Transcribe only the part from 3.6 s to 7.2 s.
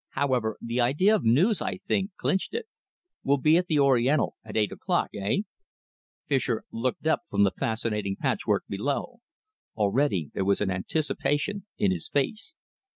the Oriental at eight o'clock, eh?" Fischer looked up